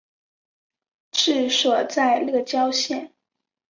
[1.11, 3.13] 治所在乐郊县。